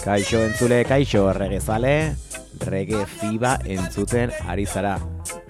[0.00, 2.16] Kaixo entzule, kaixo erregezale,
[2.66, 4.96] rege fiba entzuten ari zara.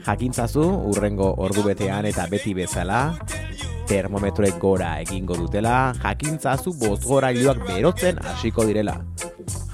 [0.04, 3.16] Jakintzazu, urrengo ordu betean eta beti bezala,
[3.88, 9.00] termometroek gora egingo dutela, jakintzazu bozgora berotzen hasiko direla.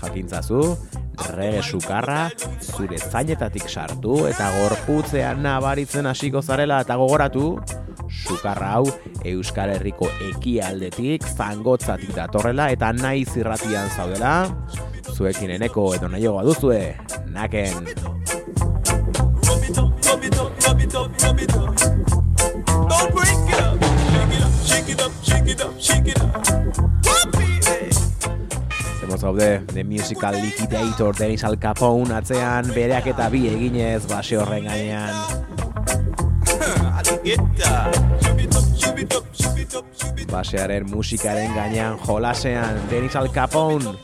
[0.05, 0.63] Jakintzazu,
[1.35, 2.31] rege sukarra,
[2.61, 7.59] zure zainetatik sartu eta gorputzean nabaritzen hasiko zarela eta gogoratu,
[8.27, 8.87] sukarra hau
[9.25, 14.35] Euskal Herriko ekialdetik zangotzatik datorrela eta nahi zirratian zaudela.
[15.15, 16.97] Zuekin eneko edo nahi joa duzue
[17.31, 17.87] naken.
[29.01, 34.67] Zemos gaude, The Musical Liquidator Dennis Al Capone atzean bereak eta bi eginez base horren
[34.67, 35.47] gainean
[40.31, 43.97] Basearen musikaren gainean jolasean Denis Al Capone.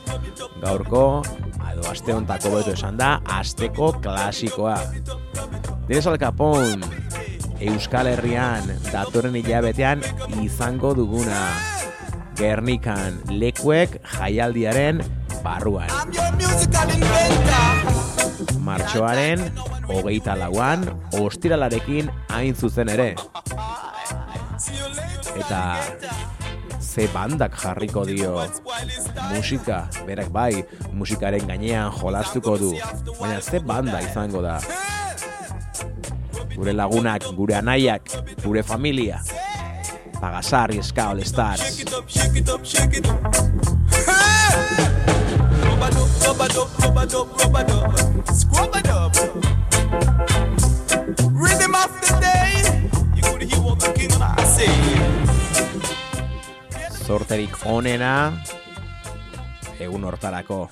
[0.61, 1.23] Gaurko,
[1.71, 4.77] edo aste hontako betu esan da, asteko klasikoa.
[5.87, 7.03] Denis Al Capone
[7.63, 10.01] Euskal Herrian datoren hilabetean
[10.43, 11.45] izango duguna.
[12.35, 14.99] Gernikan lekuek jaialdiaren
[15.45, 15.87] barruan.
[18.63, 19.45] Martxoaren
[19.87, 20.83] hogeita lauan,
[21.19, 23.13] ostiralarekin hain zuzen ere.
[25.35, 25.61] Eta
[26.79, 28.35] ze bandak jarriko dio
[29.33, 30.63] musika, berak bai,
[30.93, 32.73] musikaren gainean jolastuko du.
[33.19, 34.59] Baina ze banda izango da.
[36.55, 38.13] Gure lagunak, gure anaiak,
[38.43, 39.21] gure familia.
[40.21, 41.83] Pagasar, Ska All Stars.
[57.65, 58.43] Onena
[59.79, 60.69] egun hortarako.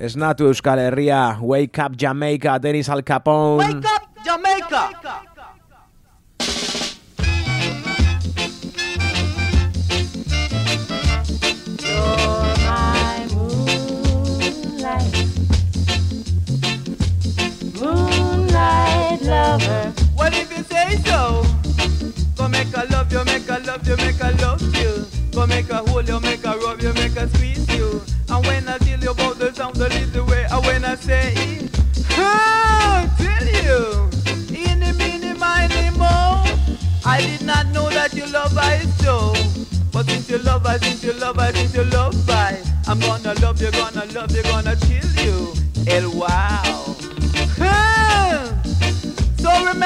[0.00, 3.74] Esnatu Euskal Herria, Wake Up Jamaica, Denis Al Capone.
[3.74, 5.20] Wake up, Jamaica!
[19.22, 19.92] Lover.
[20.16, 21.44] Well, if you say so,
[22.50, 25.06] make a love you, make a love you, make a love you.
[25.32, 28.02] Go make a hold you, make a rub you, make a squeeze you.
[28.28, 31.68] And when I tell you about the sound, the little way, and when I say,
[32.12, 34.10] oh, tell you,
[34.54, 36.42] in the mini, miny, mo.
[37.04, 39.32] I did not know that you love I so.
[39.92, 43.34] But since you love I, since you love I, since you love I, I'm gonna
[43.40, 45.52] love you, gonna love you, gonna chill you.
[45.86, 46.06] El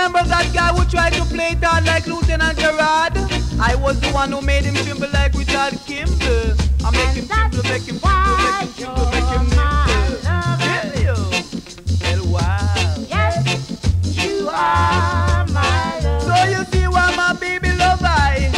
[0.05, 3.17] remember that guy who tried to play it out like Lieutenant Gerard?
[3.59, 6.53] I was the one who made him tremble like Richard Kimball.
[6.85, 9.49] I make him tremble, make him tremble, make him tremble, make him
[11.05, 11.17] you.
[12.05, 12.97] El wow.
[13.09, 13.49] Yes,
[14.03, 16.23] you are my love.
[16.23, 18.53] So you see why my baby love I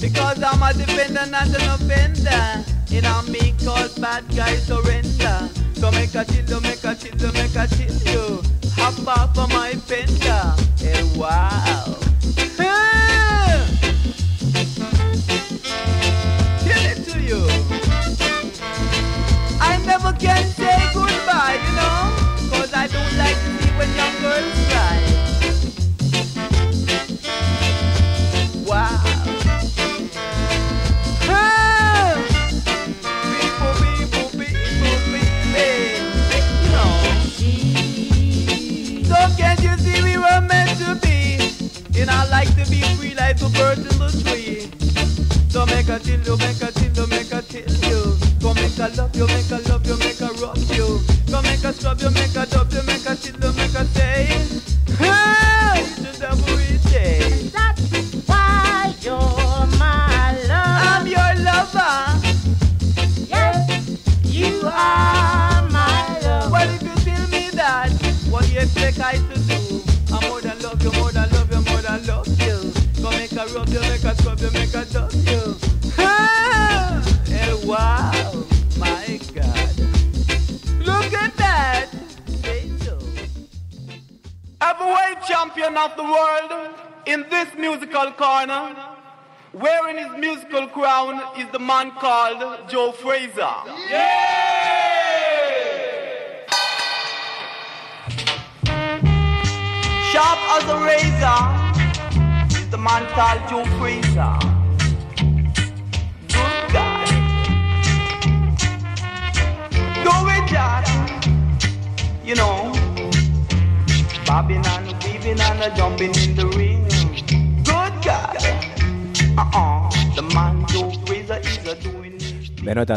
[0.00, 2.64] Because I'm a defender not an offender
[2.94, 7.16] And I make all bad guys surrender So make a chill you, make a chill
[7.16, 8.42] you, make a chill you
[8.76, 10.63] Hop off of my fender
[11.16, 11.93] wild.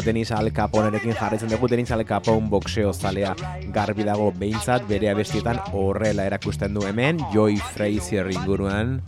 [0.07, 3.33] Denis Al Caponerekin jarraitzen dugu Denis Al Capone boxeo zalea
[3.75, 7.19] garbi dago behintzat bere abestietan horrela erakusten du hemen.
[7.33, 9.01] Joy Frazier inguruan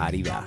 [0.00, 0.38] ari da.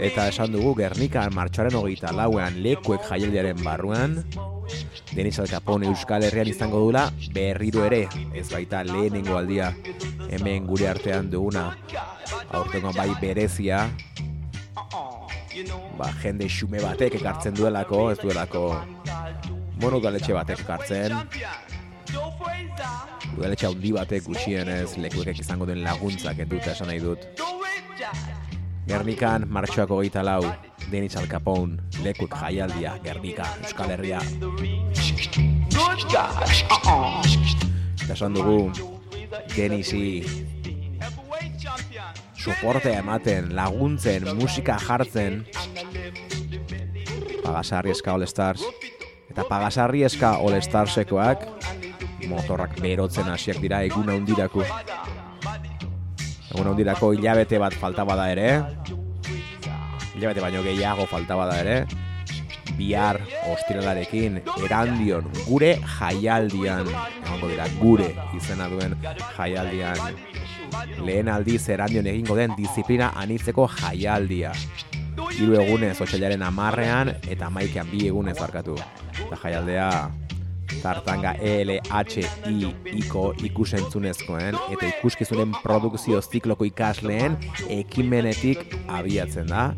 [0.00, 4.18] Eta esan dugu Gernikan martxoaren hogeita lauean lekuek jaialdiaren barruan
[5.14, 9.70] Denis Al Capone Euskal Herrian izango dula berriro ere ez baita lehenengo aldia
[10.26, 11.70] hemen gure artean duguna.
[12.50, 13.86] Aurtengo bai berezia
[15.98, 18.62] ba, jende xume batek ekartzen duelako, ez duelako
[19.80, 21.16] bueno, udaletxe batek ekartzen
[23.36, 27.26] udaletxe handi batek gutxienez lekuekek izango duen laguntzak enduta esan nahi dut.
[28.86, 30.42] Gernikan martxoako geita lau
[30.90, 34.20] Denis Al Capone, lekuek jaialdia, Gernika, Euskal Herria.
[38.04, 38.70] Eta esan dugu,
[39.56, 40.55] Heavyweight
[42.46, 45.40] soportea ematen, laguntzen, musika jartzen.
[47.42, 48.62] Pagasarri eska All Stars.
[49.30, 51.42] Eta Pagasarri eska All Starsekoak
[52.30, 54.62] motorrak berotzen hasiak dira egun handirako.
[56.52, 58.50] Egun handirako hilabete bat falta bada ere.
[60.14, 61.76] Hilabete baino gehiago falta bada ere.
[62.78, 63.18] Bihar
[63.50, 66.94] ostiralarekin erandion gure jaialdian.
[67.24, 68.98] Egongo dira gure izena duen
[69.34, 70.45] jaialdian
[71.06, 74.52] Lehen aldiz erandion egingo den disiplina anitzeko jaialdia
[75.36, 78.76] Hiru egunez otxailaren amarrean eta maikean bi egunez barkatu
[79.16, 79.90] Eta jaialdea
[80.82, 87.36] tartanga ELHI-iko ikusentzunezkoen eta ikuskizunen produkzio zikloko ikasleen
[87.78, 89.68] ekimenetik abiatzen da,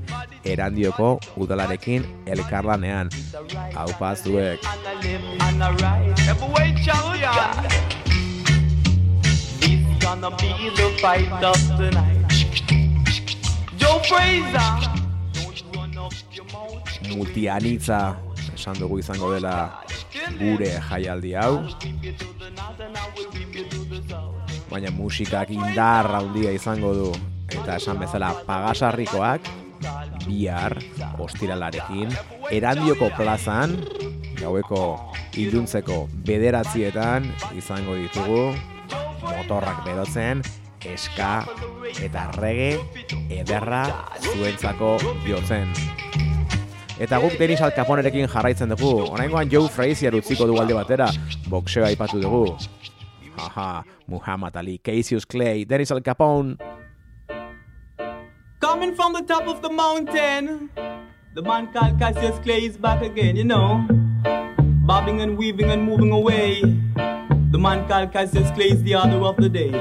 [0.45, 3.13] erandioko udalarekin elkarlanean.
[3.75, 4.65] Hau pazuek!
[17.09, 18.17] Multianitza
[18.55, 19.55] esan dugu izango dela
[20.39, 21.63] gure jaialdi hau.
[24.69, 27.11] Baina musikak indar handia izango du.
[27.49, 29.47] Eta esan bezala pagasarrikoak
[30.27, 30.75] bihar
[31.23, 32.11] ostiralarekin
[32.53, 33.77] erandioko plazan
[34.41, 34.83] gaueko
[35.39, 38.43] iluntzeko bederatzietan izango ditugu
[39.39, 40.43] motorrak berotzen
[40.85, 41.45] eska
[42.03, 42.79] eta rege
[43.31, 43.85] ederra
[44.23, 45.73] zuentzako jotzen.
[46.99, 49.07] Eta guk Denis Al Caponerekin jarraitzen dugu.
[49.13, 51.07] Oraingoan Joe Frazier utziko du alde batera.
[51.49, 52.57] Boxeo aipatu dugu.
[53.39, 56.57] Haha, Muhammad Ali, Cassius Clay, Denis Al Capone.
[58.59, 60.71] Coming from the top of the mountain,
[61.35, 63.87] the man called Cassius Clay is back again, you know.
[64.83, 66.63] Bobbing and weaving and moving away.
[67.51, 69.73] The man called Cassius Clay is the order of the day.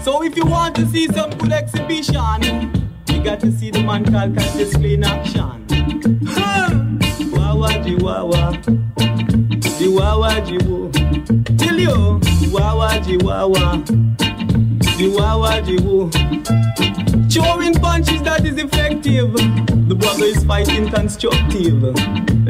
[0.00, 2.72] So if you want to see some good exhibition,
[3.08, 5.66] you got to see the man called Cassius Clay in action.
[7.32, 8.56] Wawa jiwawa
[9.78, 10.94] Jiwawa jiwo
[11.76, 12.20] you
[12.52, 13.82] Wawa jiwawa
[14.96, 16.10] Jiwawa jiwo
[17.32, 19.32] Throwing punches that is effective.
[19.88, 21.82] The brother is fighting constructive.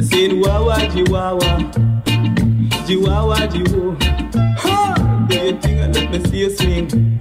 [0.06, 1.95] Saying wawa jiwawa
[2.86, 3.96] Jiwawa jiwo
[4.58, 4.94] Ha!
[5.28, 7.18] Do your thing and let me see you swing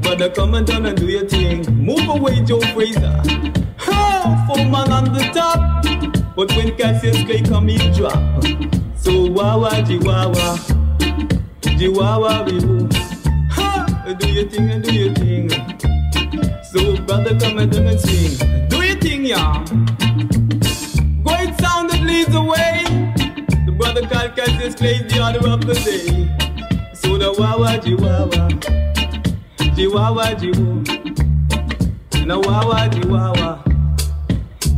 [0.00, 3.22] Brother come and down and do your thing Move away Joe Fraser
[3.78, 4.44] Ha!
[4.46, 5.72] Four man on the top
[6.34, 8.14] but when Cassius Clay come, he drop.
[8.96, 10.58] So wawa jiwawa,
[11.78, 12.90] jiwawa bibu.
[13.50, 14.14] Ha!
[14.18, 15.50] Do your thing and do your thing.
[16.72, 18.68] So brother, come and come and sing.
[18.68, 19.62] Do your thing, yeah.
[24.62, 26.28] Cassius Clay, the order of the day.
[27.18, 28.48] The wawa jiwawa,
[29.74, 30.86] jiwawa jiwu.
[32.26, 33.58] Now wawa jiwawa,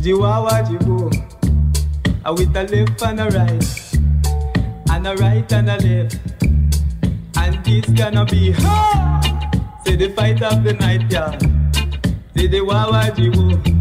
[0.01, 1.11] jiwawa jiwu.
[2.25, 3.63] I with a left and a right,
[4.89, 6.17] and a right and a left,
[7.37, 9.21] and this gonna be ha.
[9.85, 11.37] Say the fight of the night, yeah.
[12.35, 13.74] Say the wawa jiwo.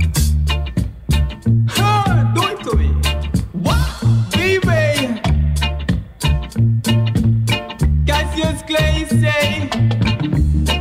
[8.74, 9.68] Clay say,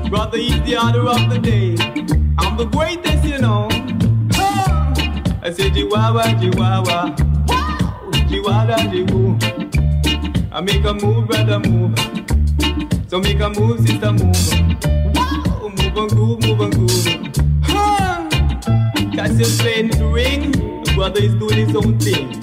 [0.09, 1.75] brother, he's the order of the day.
[2.39, 3.67] I'm the greatest, you know.
[4.33, 4.93] Ha.
[5.43, 7.15] I say, Jiwawa, Jiwawa.
[8.29, 9.38] Jiwada jiwu.
[10.51, 11.95] I make a move, brother, move.
[13.09, 15.13] So make a move, sister, move.
[15.13, 17.05] Wow, move and groove, move and groove.
[17.62, 18.27] Huh.
[19.13, 22.41] Cassius playing the ring, the brother is doing his own thing.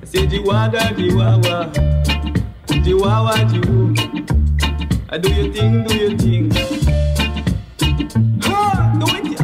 [0.00, 1.72] I say Jiwada, Jiwawa.
[2.84, 3.99] Jiwawa, Jiwu.
[5.12, 6.50] I do your thing, do your thing.
[8.40, 9.42] Huh, do it, yeah.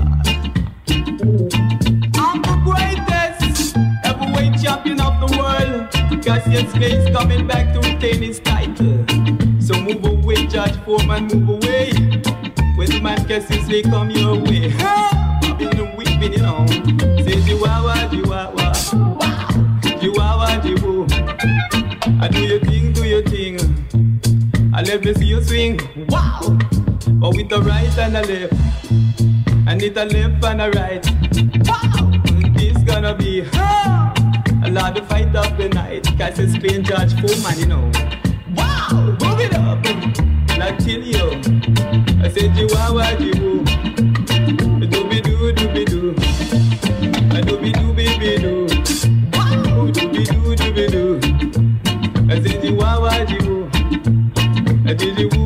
[2.15, 6.23] I'm the greatest heavyweight champion of the world.
[6.23, 9.05] Cassius coming back to retain his title.
[9.61, 11.91] So move away, Judge Foreman, move away.
[12.77, 14.69] When man Cassius Clay come your way.
[14.71, 15.41] Ha!
[15.43, 16.65] I've been weeping, you know.
[16.69, 18.73] Say Jiwawa, Jiwawa.
[19.99, 22.23] Jiwawa, Jiwu.
[22.23, 22.76] I do your thing.
[24.77, 25.81] I let me see you swing.
[26.11, 26.39] Wow!
[27.09, 28.53] But with the right and the left.
[29.67, 31.07] And it a left and a right.
[31.67, 32.13] Wow!
[32.27, 34.13] Mm, this gonna be ha!
[34.63, 36.05] a lot of fight of the night.
[36.19, 37.91] Cassius Clay and George Foreman, you know.
[38.55, 39.17] Wow!
[39.19, 39.83] Move it up!
[40.59, 41.25] Like till you.
[42.23, 43.57] I said Jiwawa Jiwu.
[43.57, 43.66] Dooby
[55.07, 55.46] Did you?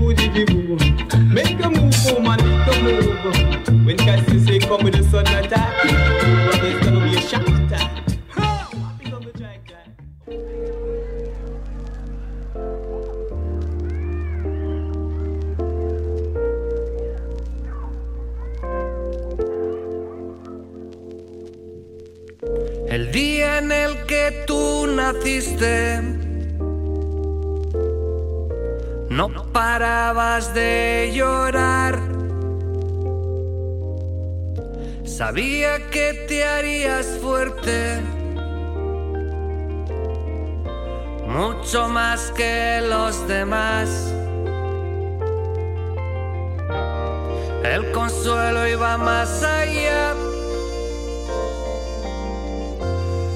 [30.39, 31.99] De llorar.
[35.05, 38.01] Sabía que te harías fuerte,
[41.27, 43.89] mucho más que los demás.
[47.65, 50.15] El consuelo iba más allá.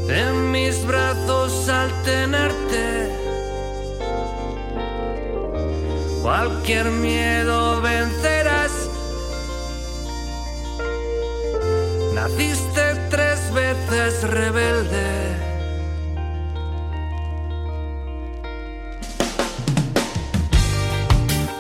[0.09, 3.04] En mis brazos al tenerte,
[6.25, 8.73] cualquier miedo vencerás.
[12.15, 15.37] Naciste tres veces rebelde.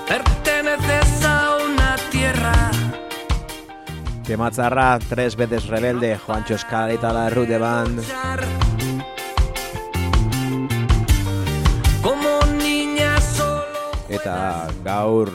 [0.08, 2.70] Perteneces a una tierra
[4.26, 8.00] Tematzarra, tres veces rebelde, Juancho Escala eta la Rude Band.
[14.24, 15.28] Eta gaur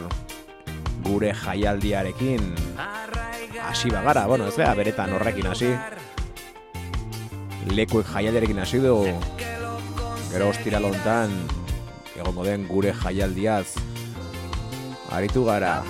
[1.05, 2.41] gure jaialdiarekin
[3.61, 5.67] hasi bagara, bueno, ez da, beretan horrekin hasi.
[7.69, 8.95] Lekuek jaialdiarekin hasi du,
[10.31, 11.35] gero ostira lontan,
[12.17, 13.75] egongo den gure jaialdiaz.
[15.13, 15.83] Aritu gara,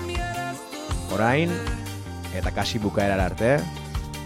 [1.15, 1.55] orain,
[2.35, 3.53] eta kasi bukaerar arte,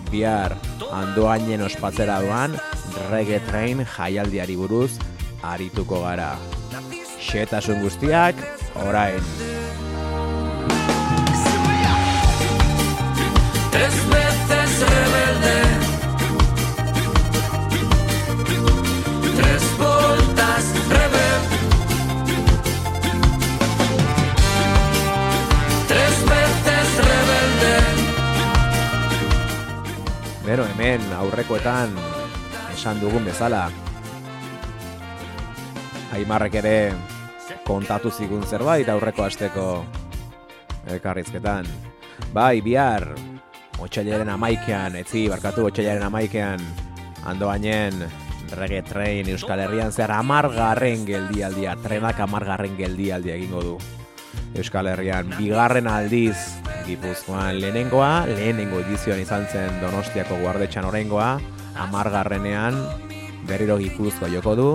[0.09, 0.57] bihar
[0.89, 2.57] andoainen ospatzera doan,
[3.11, 4.97] reggae train jaialdiari buruz
[5.45, 6.31] arituko gara.
[7.33, 8.37] Xetasun guztiak,
[8.77, 9.17] orain.
[13.71, 15.57] tres veces rebelde.
[19.37, 21.57] Tres voltas rebelde.
[25.87, 27.73] Tres veces rebelde.
[30.45, 31.89] Bero, hemen aurrekoetan
[32.75, 33.71] esan dugun bezala.
[36.13, 36.77] Aimarrek ere
[37.67, 39.67] kontatu zigun zerbait aurreko asteko
[40.87, 41.67] elkarrizketan.
[42.33, 43.07] Bai, bihar,
[43.81, 46.61] otxailaren amaikean, etzi, barkatu, otxailaren amaikean,
[47.25, 48.03] andoainen
[48.53, 53.77] reggae train Euskal Herrian zehar amargarren geldialdia, trenak amargarren geldialdia egingo du.
[54.57, 56.37] Euskal Herrian, bigarren aldiz
[56.85, 61.37] Gipuzkoan lehenengoa, lehenengo edizioan izan zen Donostiako guardetxan orengoa,
[61.79, 62.77] amargarrenean
[63.47, 64.69] berriro Gipuzkoa joko du,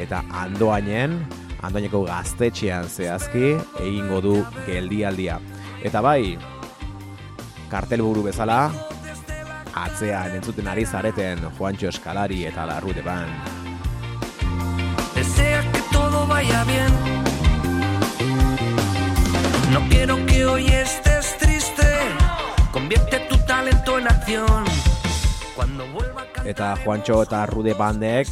[0.00, 1.20] eta andoainen,
[1.62, 4.34] andoaineko gaztetxean zehazki, egingo du
[4.66, 5.38] geldialdia.
[5.82, 6.36] Eta bai,
[7.70, 8.66] kartelburu bezala,
[9.72, 13.30] atzean entzuten ari zareten Juancho Eskalari eta la Rude Band.
[15.14, 16.92] Desea que todo vaya bien.
[19.72, 21.86] No quiero que hoy estés triste.
[22.72, 24.64] Convierte tu talento en acción.
[25.56, 28.26] Cuando vuelva Eta Juancho eta Rude Bandek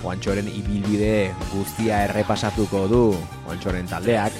[0.00, 3.04] Juantxoren ibilbide guztia errepasatuko du.
[3.44, 4.36] Juantxoren taldeak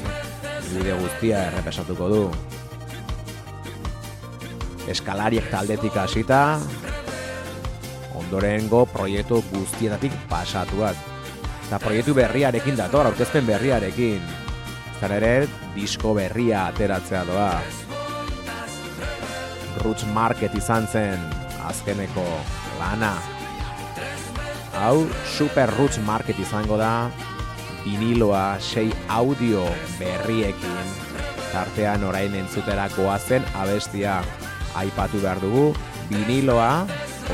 [0.71, 2.23] ibilbide guztia errepasatuko du.
[4.91, 6.59] Eskalariek taldetik hasita,
[8.19, 10.97] ondorengo proiektu guztietatik pasatuak.
[11.67, 14.25] Eta proiektu berriarekin dator, aurkezpen berriarekin.
[15.01, 15.35] Zan ere,
[15.77, 17.53] disko berria ateratzea doa.
[19.85, 21.23] Roots Market izan zen
[21.69, 22.27] azkeneko
[22.81, 23.40] lana.
[24.81, 27.11] Hau, Super Roots Market izango da,
[27.85, 29.67] viniloa, sei audio
[29.99, 30.95] berriekin,
[31.51, 34.23] tartean orain entzuterakoa zen abestia
[34.81, 35.67] aipatu behar dugu,
[36.09, 36.87] viniloa,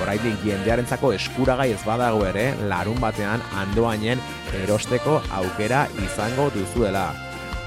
[0.02, 4.18] oraindik jendearentzako eskuragai ez badago ere, larun batean andoainen
[4.64, 7.12] erosteko aukera izango duzuela.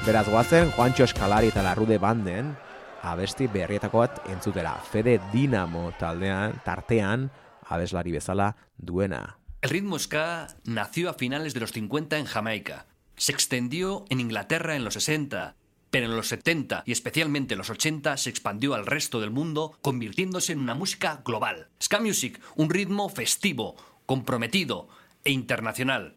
[0.04, 2.52] Beraz goazen, Juancho Eskalari eta Larrude banden,
[3.00, 4.76] abesti berrietako bat entzutera.
[4.92, 7.30] Fede Dinamo taldean, tartean,
[7.72, 9.39] abeslari bezala duena.
[9.62, 12.86] El ritmo ska nació a finales de los 50 en Jamaica.
[13.18, 15.58] Se extendió en Inglaterra en los 60,
[15.90, 19.78] pero en los 70 y especialmente en los 80 se expandió al resto del mundo,
[19.82, 21.68] convirtiéndose en una música global.
[21.84, 24.88] Ska music, un ritmo festivo, comprometido
[25.26, 26.16] e internacional,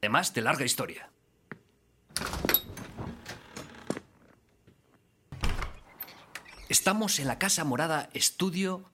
[0.00, 1.08] además de larga historia.
[6.68, 8.90] Estamos en la Casa Morada Estudio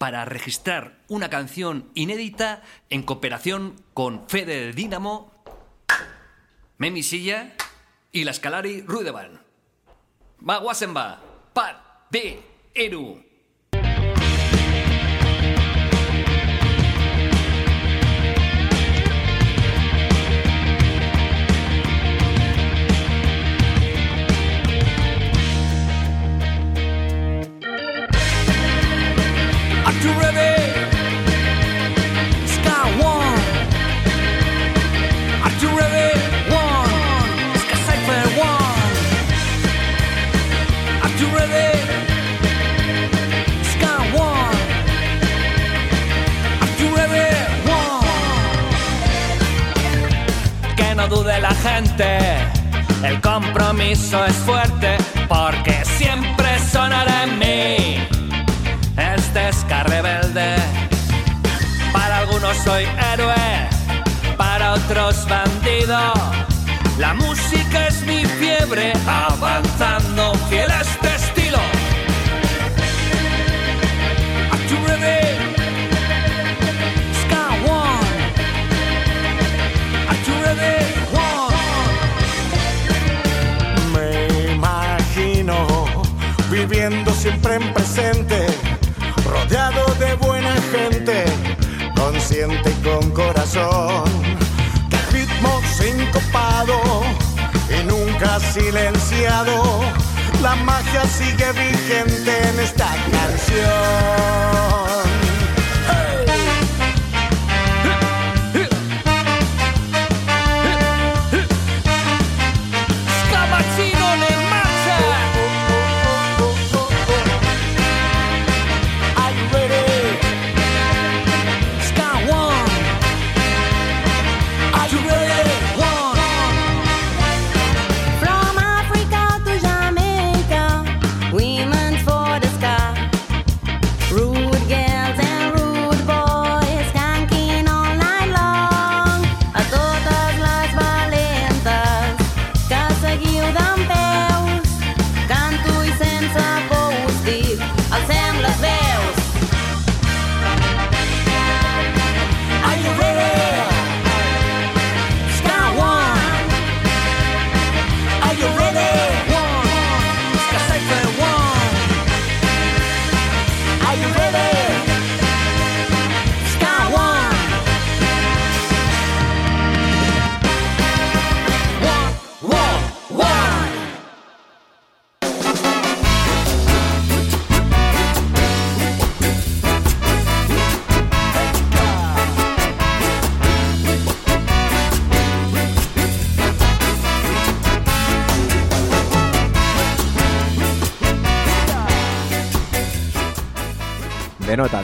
[0.00, 5.44] para registrar una canción inédita en cooperación con Fede de Dínamo,
[6.78, 7.52] Memi Silla
[8.10, 9.42] y la Scalari Rudeban.
[10.48, 10.56] Va
[12.10, 13.29] B, Eru.
[51.62, 52.18] Gente.
[53.02, 54.96] El compromiso es fuerte
[55.28, 58.08] porque siempre sonará en mí
[58.96, 60.56] este ska rebelde.
[61.92, 63.68] Para algunos soy héroe,
[64.36, 66.12] para otros bandido.
[66.98, 70.84] La música es mi fiebre, avanzando fiel a
[87.40, 88.46] siempre en presente,
[89.24, 91.24] rodeado de buena gente,
[91.96, 94.04] consciente y con corazón.
[94.90, 96.78] Que ritmo sincopado
[97.70, 99.80] y nunca silenciado.
[100.42, 103.70] La magia sigue vigente en esta canción.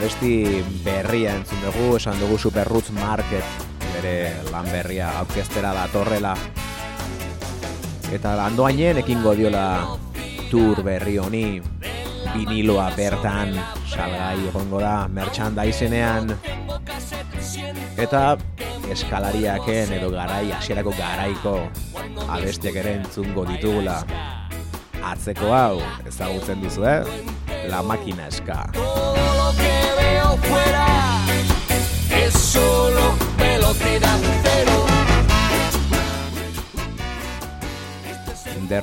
[0.07, 3.43] Beno, eta besti berria entzun dugu, esan dugu Superroots Market,
[3.93, 6.35] bere lan berria aurkeztera datorrela.
[8.11, 9.97] Eta andoainen ekingo diola
[10.49, 11.61] tour berri honi,
[12.33, 13.51] viniloa bertan
[13.89, 16.37] salgai egongo da, merchandiseenean.
[17.97, 18.37] Eta
[18.89, 21.57] eskalariaken edo garai, hasierako garaiko
[22.29, 24.03] abestiak ere entzungo ditugula.
[25.03, 27.03] Atzeko hau, ezagutzen duzu, eh?
[27.67, 28.67] La máquina ska.
[30.07, 31.19] Veo fuera
[32.09, 34.77] es solo velocidad cero.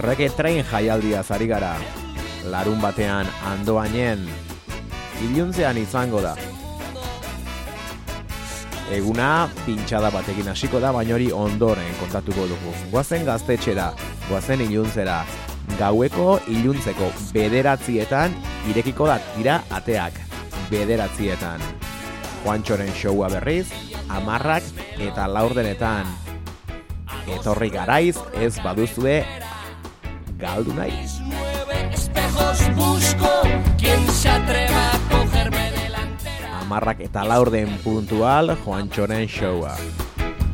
[0.03, 1.77] Reggae Train jaialdia zari gara.
[2.51, 4.27] Larun batean andoainen
[5.25, 6.35] iluntzean izango da.
[8.93, 12.75] Eguna pintxada batekin hasiko da, baina hori ondoren kontatuko dugu.
[12.93, 13.89] Goazen gaztetxera,
[14.29, 15.23] goazen iluntzera,
[15.79, 18.37] gaueko iluntzeko bederatzietan
[18.71, 20.34] irekiko da dira ateak
[20.75, 21.63] bederatzietan.
[22.43, 23.71] Juantxoren showa berriz,
[24.11, 24.67] amarrak
[25.01, 26.09] eta laurdenetan.
[27.31, 29.23] Etorri garaiz ez baduzue
[30.41, 30.99] galdu nahi.
[36.65, 39.77] Amarrak eta laurden puntual Juantxoren showa.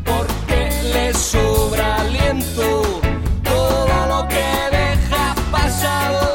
[0.05, 0.61] Porque
[0.93, 3.01] le sobra aliento
[3.43, 6.30] todo lo que deja pasado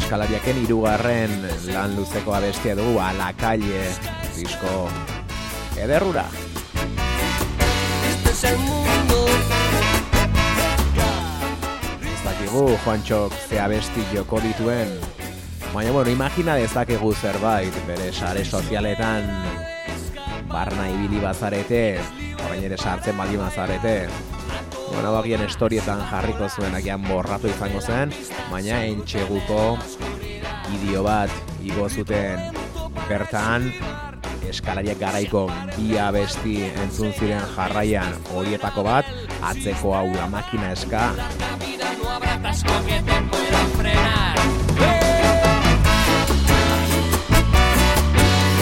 [0.00, 1.32] eskalariaken hirugarren
[1.72, 3.82] lan luzeko abestia dugu a la calle
[4.36, 4.88] disko
[5.76, 6.24] ederrura.
[12.06, 14.92] Ez dakigu Juantxok ze abesti joko dituen.
[15.74, 19.28] Baina, bueno, imagina dezakegu zerbait, bere sare sozialetan
[20.48, 21.98] barna ibili bazarete,
[22.46, 24.35] orain ere sartzen baldin bazarete.
[24.92, 28.12] Bueno, bagien estorietan jarriko zuen agian borratu izango zen,
[28.50, 29.76] baina entxeguko
[30.70, 31.30] bideo bat
[31.62, 32.50] igo zuten
[33.08, 33.70] bertan
[34.50, 35.46] eskalariak garaiko
[35.76, 39.08] bi abesti entzun ziren jarraian horietako bat,
[39.42, 41.10] atzeko hau la makina eska.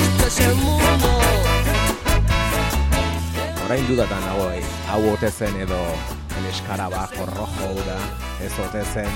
[0.04, 1.13] Este es el mundo
[3.74, 4.62] orain dudatan nago, bai.
[4.87, 5.78] hau ote zen edo
[6.38, 7.96] el escarabajo rojo hura,
[8.38, 9.08] ez ote zen.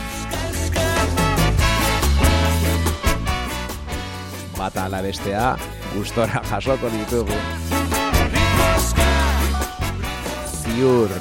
[4.58, 5.56] Bata ala bestea,
[5.94, 7.38] gustora jasoko ditugu.
[10.58, 11.14] Ziur,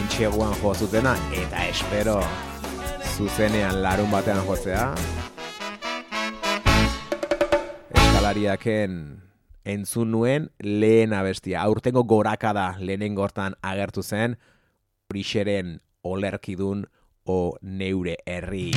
[0.00, 2.16] entxeguan jo zutena, eta espero,
[3.14, 4.88] zuzenean larun batean jotzea.
[7.94, 9.25] Eskalariaken
[9.66, 11.62] entzun nuen lehen abestia.
[11.66, 14.38] Aurtengo gorakada lehenen gortan agertu zen,
[15.10, 16.86] prixeren olerkidun
[17.26, 18.70] o neure herri.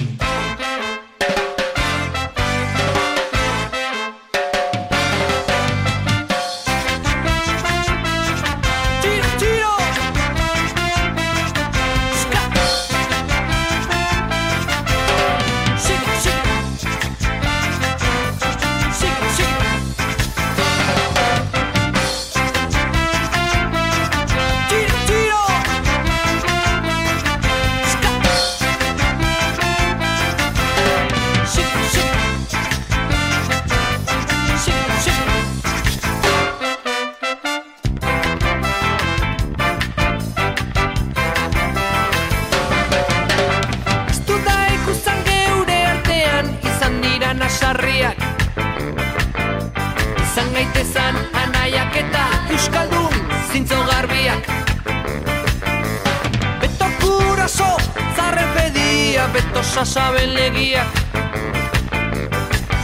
[59.34, 60.88] Beto sasaben legiak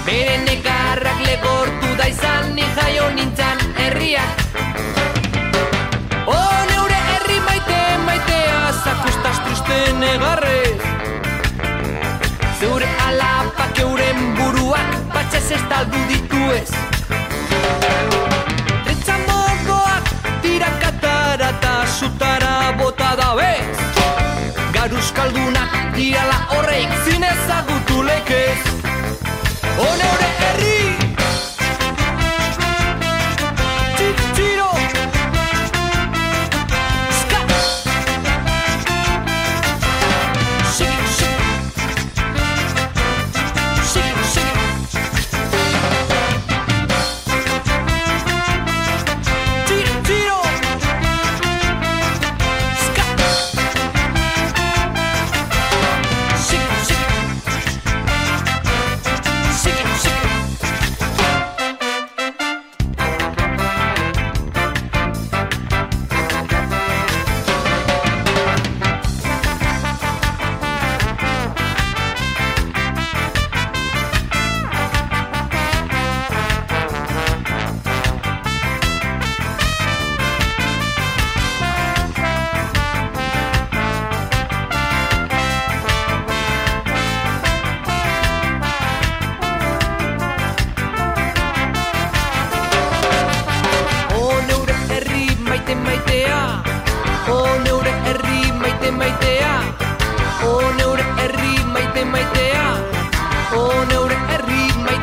[0.06, 4.44] Bere negarrak legortu da izan ni jaio nintzan herriak
[6.30, 6.40] O
[6.72, 10.82] neure herri maite maitea zakustas triste negarrez
[12.60, 16.95] Zeure alapak euren buruak batxez estaldu dituez Trentzan
[25.06, 28.58] Garuzkaldunak dirala horreik zinezagutu lekez.
[29.78, 29.90] O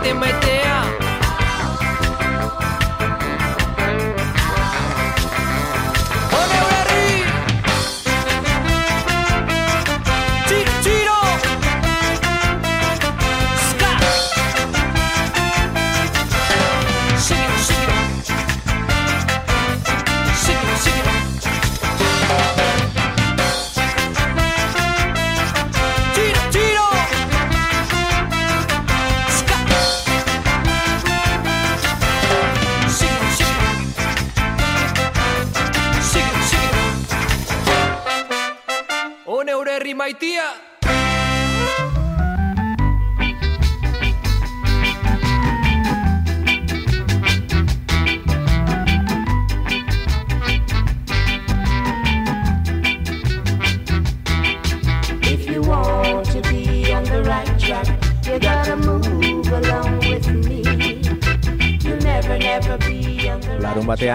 [0.02, 0.61] herri maite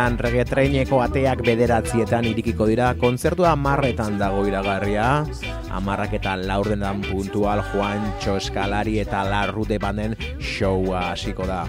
[0.08, 5.26] Larun batean rege treineko ateak bederatzietan irikiko dira, kontzertua amarretan dago iragarria,
[5.70, 11.68] amarrak eta laurdenan puntual Juan Txoskalari eta Larrute banden showa hasiko da.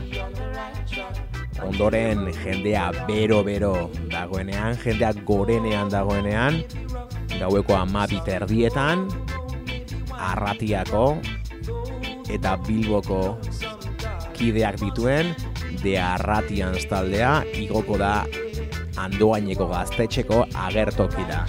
[1.66, 6.62] Ondoren jendea bero-bero dagoenean, jendea gorenean dagoenean,
[7.40, 9.08] gaueko amabi terdietan,
[10.14, 11.18] arratiako
[12.30, 13.34] eta bilboko
[14.38, 15.34] kideak dituen
[15.82, 18.24] de arratian taldea igoko da
[18.98, 21.44] andoaineko gaztetxeko agertoki da.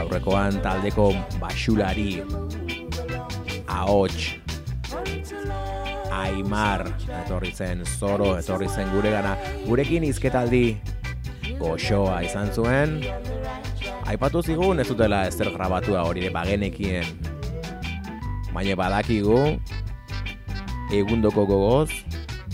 [0.00, 1.10] Aurrekoan taldeko
[1.42, 2.22] basulari
[3.66, 4.34] ahots
[6.14, 6.86] Aimar
[7.24, 9.12] etorri zen Zoro etorri zen gure
[9.66, 10.64] gurekin hizketaldi
[11.58, 12.98] goxoa izan zuen.
[14.08, 17.33] Aipatu zigun ez dutela ezer grabatua hori bagenekien.
[18.54, 19.38] Baina badakigu
[20.94, 21.90] egundoko gogoz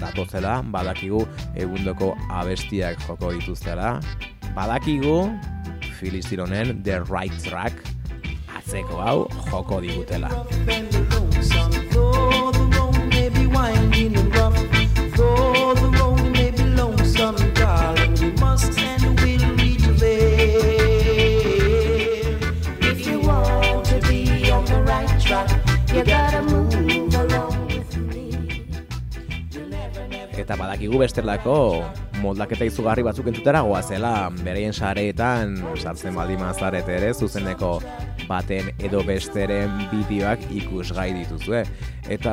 [0.00, 1.26] datozela, badakigu
[1.60, 3.98] egundoko abestiak joko dituztela,
[4.56, 5.28] badakigu
[6.00, 7.84] Filistironen The Right Track
[8.56, 10.32] atzeko hau joko digutela.
[30.50, 31.52] eta badakigu bestelako
[32.24, 37.68] moldaketa izugarri batzuk entzutera goazela bereien sareetan sartzen baldima zaret ere zuzeneko
[38.26, 41.60] baten edo besteren bideoak ikusgai dituzue.
[42.10, 42.32] Eta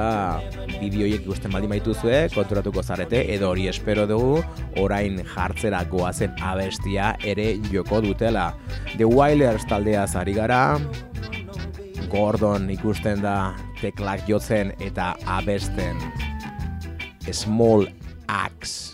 [0.80, 4.42] bideoiek ikusten baldima dituzue konturatuko zarete edo hori espero dugu
[4.82, 8.48] orain jartzera goazen abestia ere joko dutela.
[8.96, 10.80] The Wilders taldea zari gara
[12.10, 16.02] Gordon ikusten da teklak jotzen eta abesten.
[17.28, 17.86] Small
[18.28, 18.94] axe.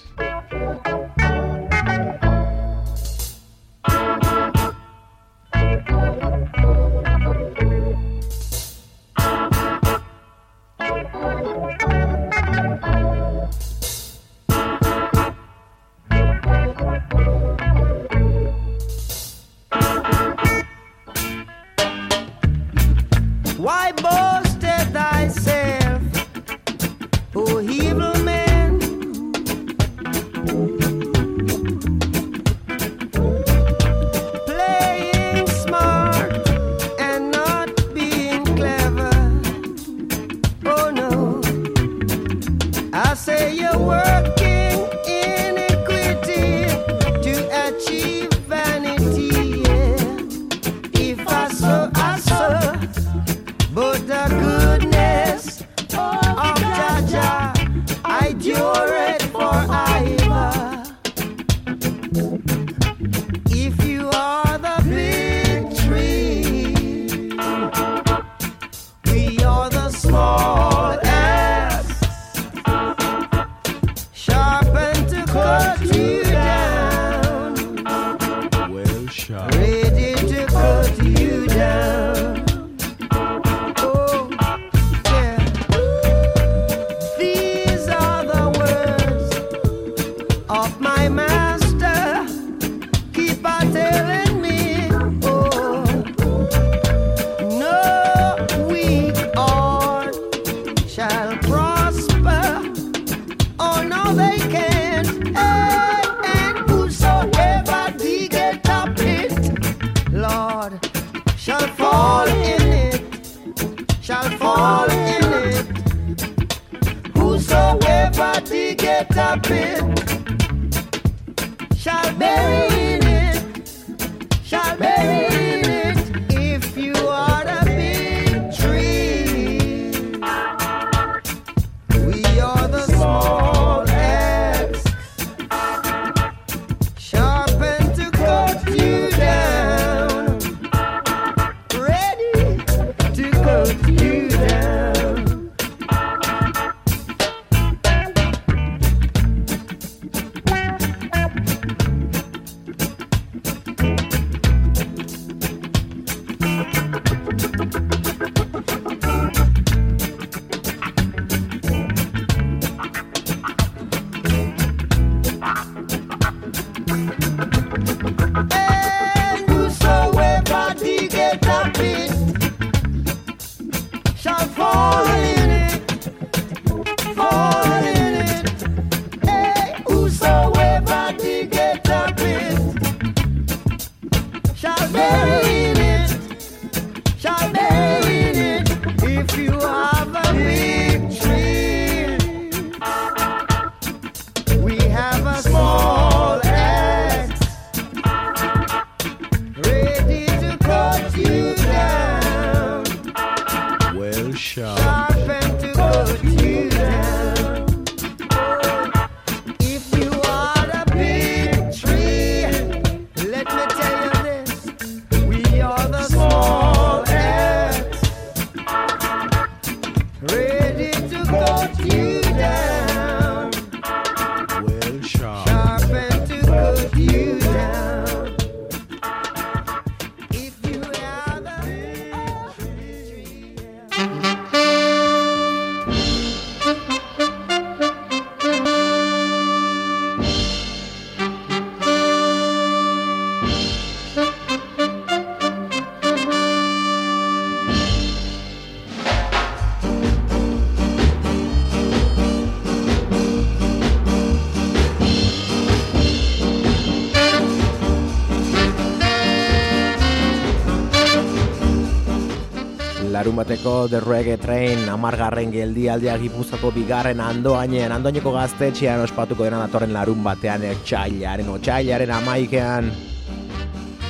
[263.33, 270.21] Larun bateko Reggae Train amargarren geldialdia gipuzako bigarren andoainen, andoaineko gaztetxean ospatuko dena datorren larun
[270.23, 272.91] batean etxailaren, otxailaren amaikean.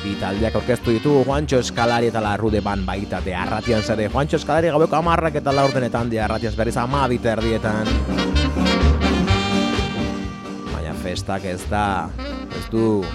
[0.03, 4.09] Bi taldeak orkestu ditu Juancho Eskalari eta Larrude Ban baita de arratian zare.
[4.09, 7.87] Juancho Eskalari gaueko amarrak eta laurdenetan de arratian berriz amabit erdietan.
[10.73, 12.09] Baina festak ez da,
[12.51, 13.05] ez du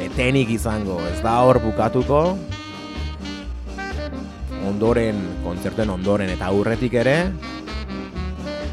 [0.00, 2.38] etenik izango, ez da hor bukatuko.
[4.84, 7.14] Ondoren, kontzertuen ondoren eta aurretik ere,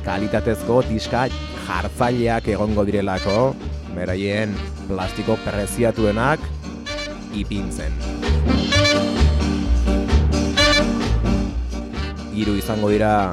[0.03, 1.21] kalitatezko diska
[1.63, 3.53] jartzaileak egongo direlako,
[3.95, 4.51] beraien
[4.89, 6.43] plastiko preziatuenak
[7.31, 7.95] ipintzen.
[12.35, 13.31] Hiru izango dira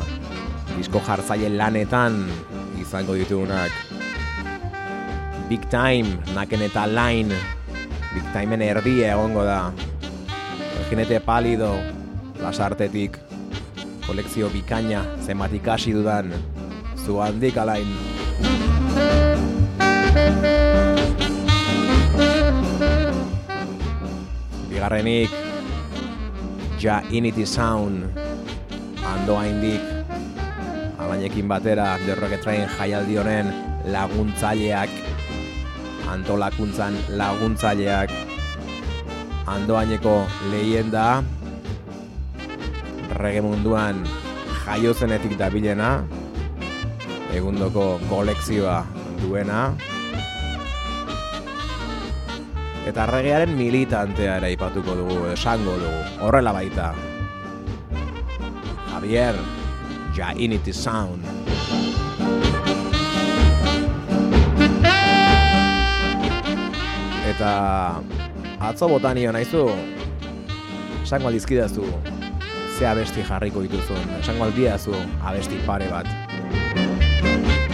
[0.76, 2.22] disko jartzaile lanetan
[2.78, 3.74] izango ditugunak.
[5.50, 7.42] Big Time, Naken eta Line,
[8.14, 9.64] Big Timeen erdia egongo da.
[10.86, 11.74] Jinete palido,
[12.43, 13.18] lasartetik,
[14.07, 16.32] kolekzio bikaina, zenbat ikasi dudan,
[16.97, 17.89] zu handik alain.
[24.70, 25.30] Bigarrenik,
[26.78, 28.07] Ja Inity Sound,
[29.03, 29.82] ando haindik,
[30.99, 33.51] alainekin batera, The Rocket Train jaialdi honen
[33.91, 34.93] laguntzaileak,
[36.09, 38.12] antolakuntzan laguntzaileak,
[39.49, 40.22] andoaineko
[40.53, 41.24] leyenda,
[43.18, 44.04] rege munduan
[44.64, 46.04] jaio zenetik dabilena,
[47.34, 48.78] egundoko kolekzioa
[49.18, 49.72] duena,
[52.86, 56.92] eta regearen militantea ere aipatuko dugu, esango dugu, horrela baita.
[58.92, 59.36] Javier,
[60.14, 61.26] Jainity Sound.
[67.28, 67.50] Eta
[68.70, 69.66] atzo botanio naizu,
[71.02, 71.84] esango aldizkidazu,
[72.78, 74.92] ze abesti jarriko dituzun, esango aldiazu
[75.26, 76.06] abesti pare bat.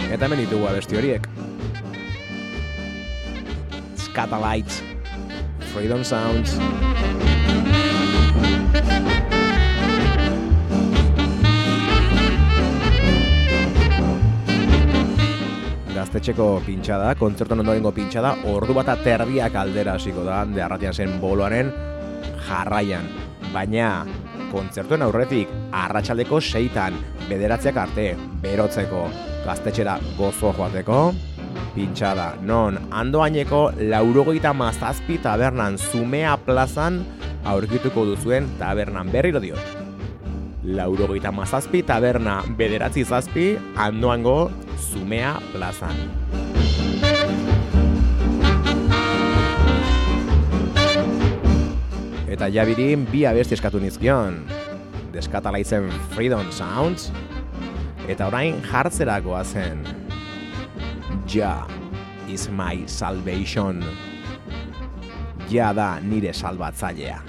[0.09, 1.27] Eta hemen ditugu abesti horiek.
[4.01, 4.79] Scatalites,
[5.75, 6.57] Freedom Sounds.
[15.93, 21.69] Gaztetxeko pintxada, kontzerton ondorengo pintxada, ordu bat aterdiak aldera hasiko da, de arratian zen boloaren
[22.49, 23.05] jarraian.
[23.53, 23.91] Baina,
[24.55, 26.95] kontzertuen aurretik, arratsaldeko seitan,
[27.27, 28.09] bederatziak arte,
[28.43, 29.05] berotzeko,
[29.45, 30.99] gaztetxera gozo joateko,
[31.75, 37.03] pintxada, non andoaineko laurogeita mazazpi tabernan Zumea plazan
[37.45, 39.83] aurkituko duzuen tabernan berriro diot.
[40.65, 44.39] Laurogeita mazazpi taberna bederatzi zazpi andoango
[44.79, 46.44] Zumea plazan.
[52.35, 54.41] Eta jabirin bi abesti eskatu nizkion.
[55.13, 57.05] Deskatalaitzen Freedom Sounds.
[58.11, 59.85] Eta orain jartzerakoa zen.
[61.31, 61.63] Ja
[62.27, 63.79] is my salvation.
[65.47, 67.21] Ja da nire salbatzailea.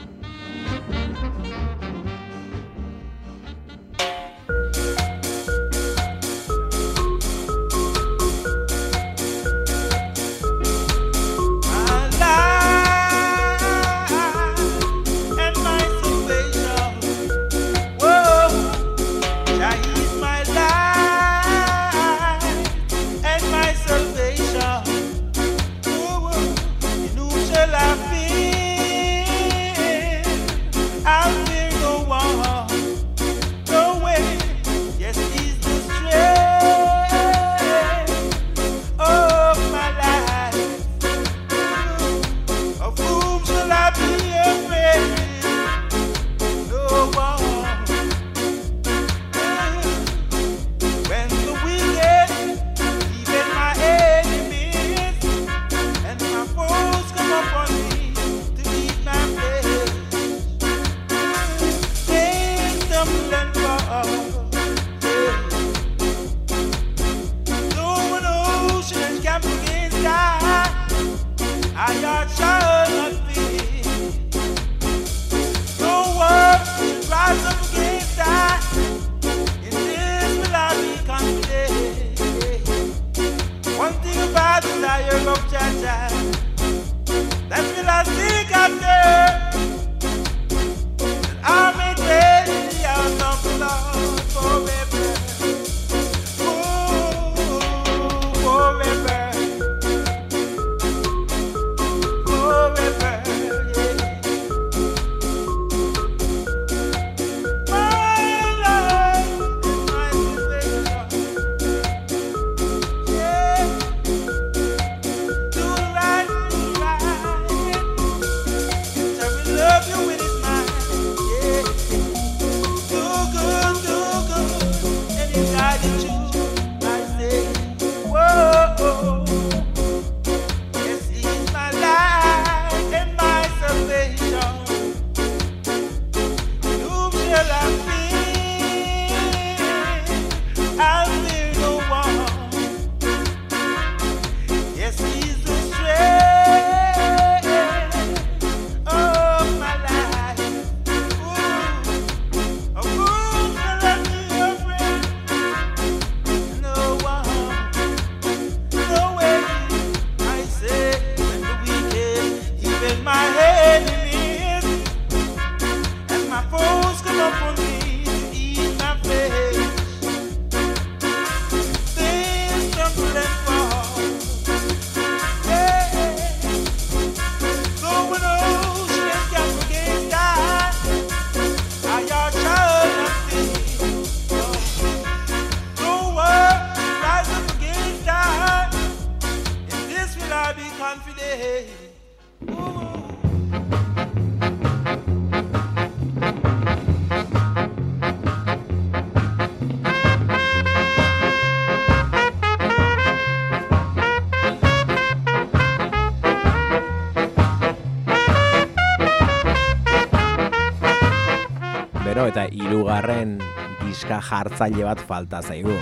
[212.26, 213.36] Eta hirugarren
[213.84, 215.74] diska jartzaile bat falta zaigu.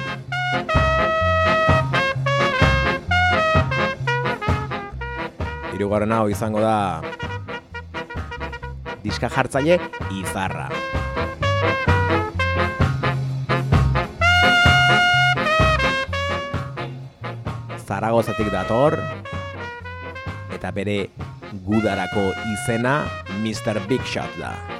[5.72, 7.00] Hirugarren hau izango da
[9.04, 9.78] diska jartzaile
[10.12, 10.68] izarra.
[17.84, 18.98] Zaragozatik dator
[20.52, 21.00] eta bere
[21.64, 23.02] gudarako izena
[23.40, 23.80] Mr.
[23.88, 24.73] Big Shot da.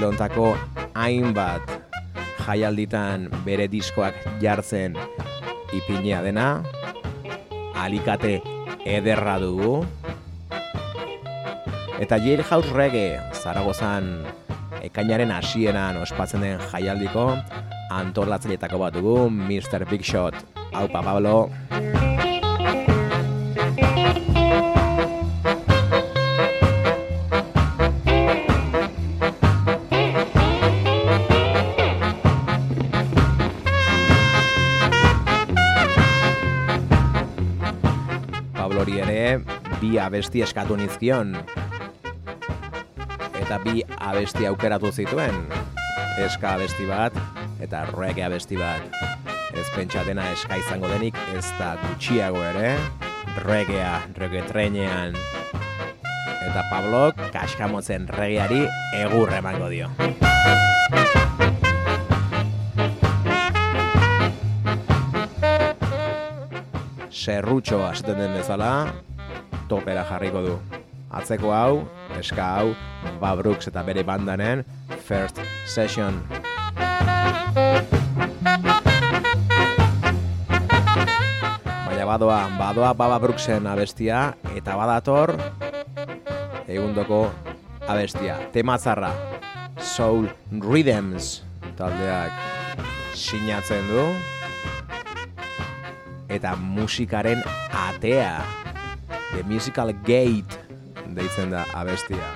[0.00, 0.54] Estilontako
[0.96, 1.60] hainbat
[2.40, 4.96] jaialditan bere diskoak jartzen
[5.76, 6.64] ipinea dena,
[7.76, 8.38] alikate
[8.88, 9.84] ederra dugu,
[12.00, 14.08] eta Jailhouse Reggae Zaragozan
[14.80, 17.34] ekainaren hasieran ospatzen den jaialdiko
[17.92, 19.84] antolatzailetako bat dugu, Mr.
[19.84, 20.40] Big Shot.
[20.72, 21.50] Aupa, Pablo.
[40.00, 41.36] Abesti eskatu nizkion.
[43.40, 45.36] Eta bi abesti aukeratu zituen.
[46.18, 47.16] Eska abesti bat
[47.60, 48.82] eta reggae abesti bat.
[49.54, 52.76] Ez pentsa dena eska izango denik ez da gutxiago ere.
[53.44, 55.16] Reggaea, reggae trenean.
[56.40, 58.64] Eta Pablok kaskamotzen reggaeari
[59.04, 59.90] egur emango dio.
[67.20, 68.70] serrutxo hasten den bezala,
[69.70, 70.58] topera jarriko du.
[71.14, 71.82] Atzeko hau,
[72.18, 72.74] eska hau,
[73.22, 74.64] Babrooks eta bere bandanen
[75.06, 76.18] First Session.
[81.86, 85.34] Baina badoa, badoa Baba Brooksen abestia eta badator
[86.70, 87.28] egundoko
[87.86, 88.38] abestia.
[88.54, 89.10] Tematzarra,
[89.78, 91.40] Soul Rhythms
[91.78, 92.34] taldeak
[93.18, 94.08] sinatzen du
[96.30, 97.42] eta musikaren
[97.74, 98.38] atea.
[99.32, 100.58] The Musical Gate
[101.14, 102.26] deitzen da abestia.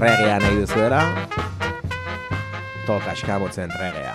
[0.00, 1.00] Regea nahi duzuera,
[2.86, 4.13] toka eskamotzen regea.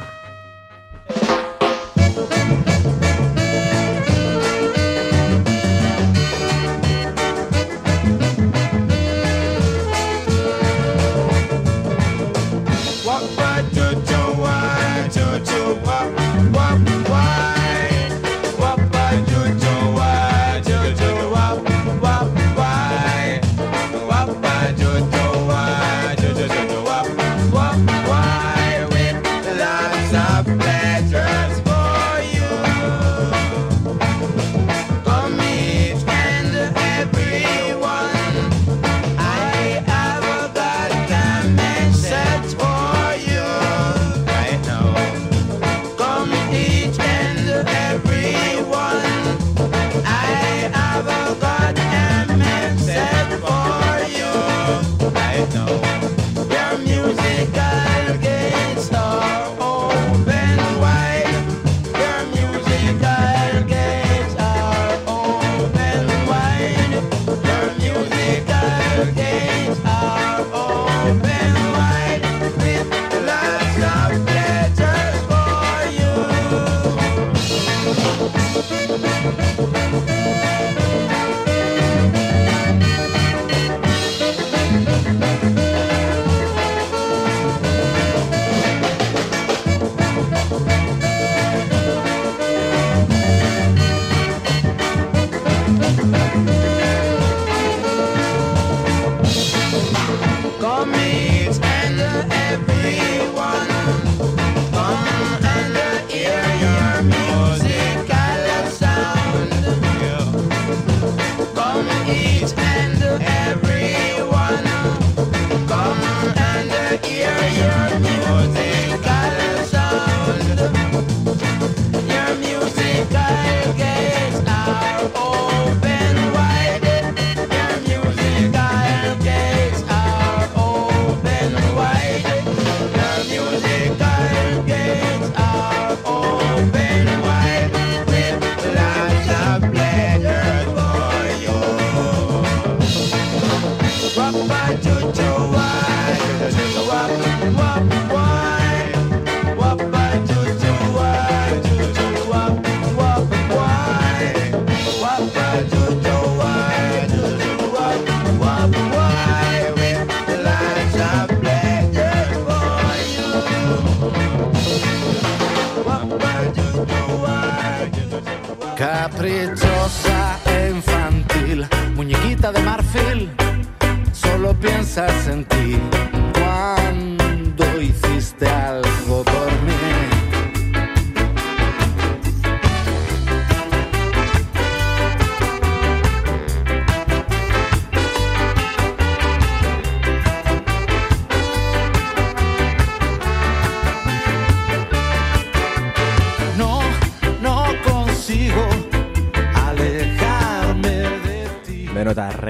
[174.13, 176.18] Solo piensas en ti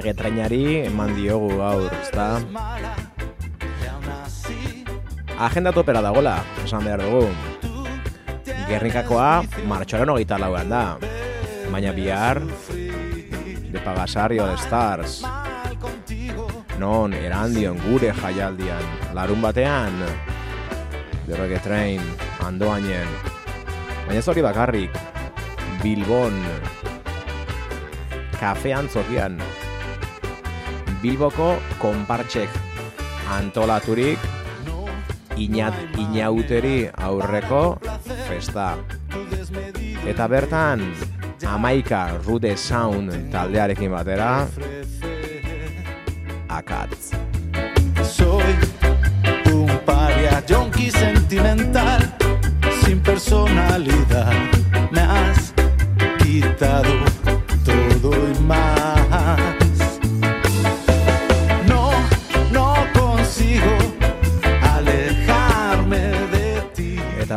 [0.09, 2.41] Beno eta regetrainari eman diogu gaur, ezta?
[5.37, 7.29] Agenda topera dagola, esan behar dugu.
[8.65, 10.97] Gernikakoa martxoaren hogeita lauan da.
[11.69, 15.21] Baina bihar, de Pagasario de Stars.
[16.79, 18.81] Non, erandion gure jaialdian.
[19.13, 19.93] Larun batean,
[21.27, 22.01] de Regetrain,
[22.41, 23.13] andoainen.
[24.07, 24.89] Baina ez hori bakarrik,
[25.83, 26.33] Bilbon,
[28.39, 29.37] kafean zokian.
[31.01, 32.49] Bilboko konpartxek
[33.31, 34.19] antolaturik
[35.39, 37.79] inat inauteri aurreko
[38.27, 38.73] festa.
[40.09, 40.83] Eta bertan,
[41.47, 44.47] amaika Rude Sound taldearekin batera,
[46.49, 47.13] akatz.
[48.03, 48.57] Soy
[49.53, 52.03] un paria yonki sentimental,
[52.83, 54.33] sin personalidad.
[54.91, 55.53] Me has
[56.19, 56.91] quitado
[57.63, 58.78] todo y más.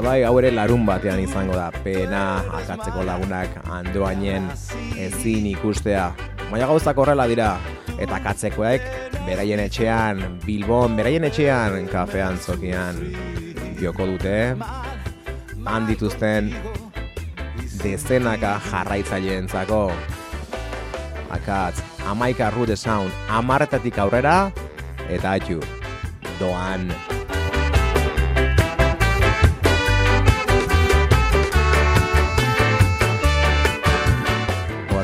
[0.02, 4.48] Bai, hau ere larun batean izango da, pena akatzeko lagunak andoainen
[4.98, 6.10] ezin ikustea.
[6.50, 7.52] Baina gauzak horrela dira,
[7.96, 8.88] eta akatzekoek
[9.26, 12.98] beraien etxean, Bilbon, beraien etxean, kafean zokian
[13.80, 14.36] joko dute,
[15.64, 16.50] han dituzten
[17.82, 19.84] dezenaka jarraitzaileentzako
[21.32, 21.80] akatz,
[22.10, 24.36] amaika Rude Sound, amarretatik aurrera,
[25.08, 25.62] eta atxu,
[26.42, 26.90] doan.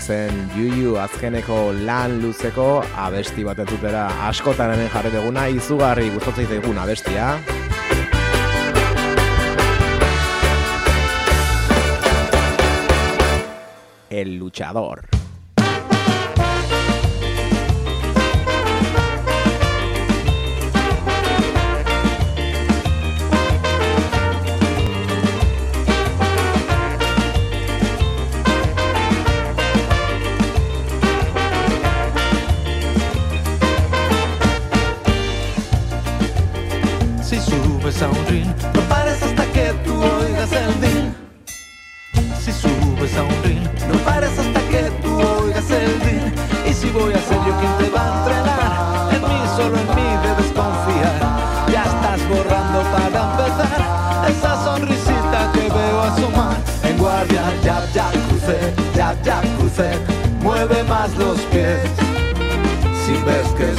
[0.09, 6.81] Goazen Juju azkeneko lan luzeko abesti bat entzutera askotan hemen jarri duguna, izugarri gustatzen zaigun
[6.81, 7.37] abestia.
[14.09, 15.18] El luchador.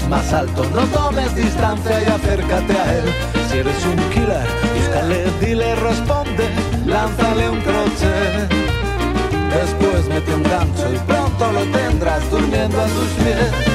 [0.09, 3.03] Más alto, no tomes distancia y acércate a él.
[3.49, 6.49] Si eres un killer, búscale, dile, responde,
[6.85, 8.49] lánzale un crochet.
[9.53, 13.68] Después mete un gancho y pronto lo tendrás durmiendo a tus pies.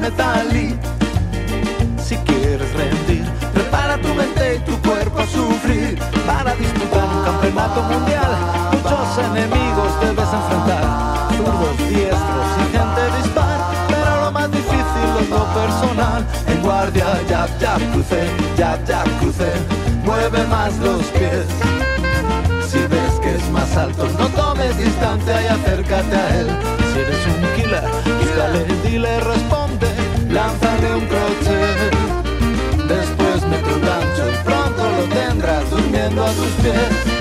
[0.00, 0.78] Mohamed Ali.
[2.02, 5.98] Si quieres rendir, prepara tu mente y tu cuerpo a sufrir.
[6.26, 8.32] Para disputar un campeonato mundial,
[8.72, 10.84] muchos enemigos debes enfrentar.
[11.36, 13.60] Zurdos, diestros y gente dispar.
[13.88, 16.26] Pero lo más difícil es lo personal.
[16.46, 18.22] En guardia, ya, ya crucé,
[18.56, 19.52] ya, ya crucé.
[20.04, 21.44] Mueve más los pies.
[22.70, 26.46] Si ves que es más alto, no tomes distancia y acércate a él.
[26.92, 27.84] Si eres un killer,
[28.18, 29.59] búscale, dile, responde,
[30.32, 31.92] lánzale un crochet.
[32.88, 37.20] Después mete un gancho pronto lo tendrás durmiendo a tus pies.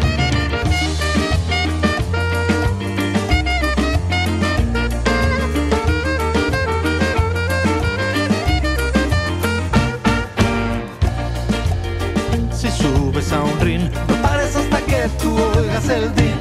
[12.54, 16.39] Si subes a un ring, no pares hasta que tú oigas el din.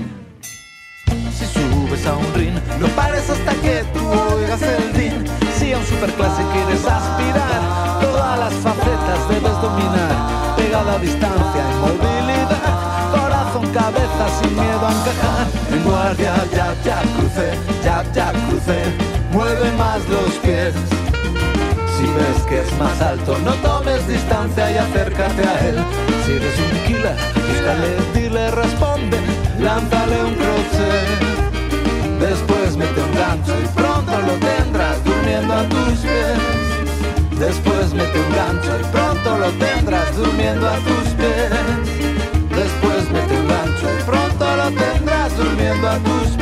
[2.16, 5.24] Un no pares hasta que tú oigas el din.
[5.58, 10.54] Si a un superclase quieres aspirar, todas las facetas debes dominar.
[10.56, 15.46] Pegada a distancia y movilidad, corazón, cabeza sin miedo a encajar.
[15.70, 17.50] En guardia, ya, ya crucé,
[17.84, 18.80] ya, ya crucé,
[19.32, 20.74] mueve más los pies.
[21.96, 25.76] Si ves que es más alto, no tomes distancia y acércate a él.
[26.24, 29.18] Si eres un killer, búscale, dile, responde,
[29.58, 31.37] lánzale un crochet.
[32.20, 37.38] Después un gancho y pronto lo tendrás durmiendo a tus pies.
[37.38, 41.50] Después un gancho y pronto lo tendrás durmiendo a tus pies.
[42.50, 46.37] Después un gancho y pronto lo tendrás durmiendo a tus pies.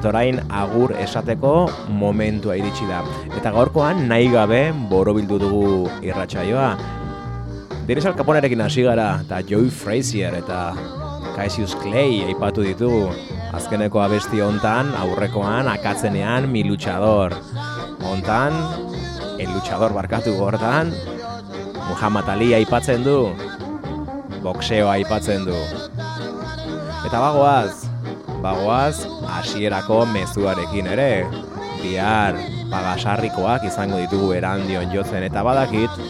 [0.00, 3.02] Eta orain agur esateko momentua iritsi da.
[3.36, 6.70] Eta gaurkoan nahi gabe borobildu dugu irratsaioa.
[7.84, 10.72] Dennis Al Caponerekin hasi gara, eta Joey Frazier eta
[11.36, 13.10] Cassius Clay aipatu ditugu.
[13.52, 17.36] Azkeneko abesti hontan, aurrekoan, akatzenean, mi luchador.
[18.06, 18.56] Hontan,
[19.36, 20.94] el luchador barkatu gortan,
[21.90, 23.34] Muhammad Ali aipatzen du,
[24.40, 25.56] boxeoa aipatzen du.
[27.04, 27.90] Eta bagoaz,
[28.40, 31.26] bagoaz, hasierako mezuarekin ere.
[31.80, 32.36] Bihar,
[32.70, 36.02] pagasarrikoak izango ditugu erandion jotzen eta badakit,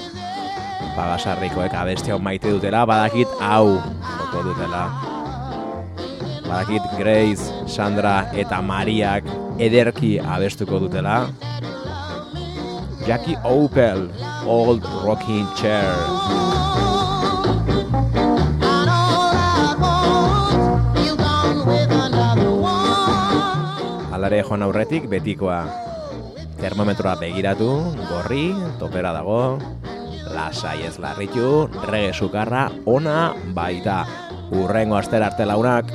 [0.96, 3.78] pagasarrikoek abesti maite dutela, badakit hau
[4.18, 4.84] joko dutela.
[6.48, 9.28] Badakit Grace, Sandra eta Mariak
[9.62, 11.28] ederki abestuko dutela.
[13.06, 14.10] Jackie Opel,
[14.46, 16.19] Old Rocking Chair.
[24.20, 25.62] Alare joan aurretik betikoa.
[26.60, 27.70] Termometroa begiratu,
[28.04, 29.56] gorri, topera dago,
[30.34, 34.02] lasai ez larritu, rege sukarra, ona baita.
[34.60, 35.88] Urrengo astera arte launak.